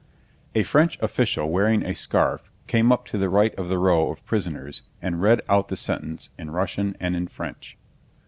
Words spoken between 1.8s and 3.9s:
a scarf came up to the right of the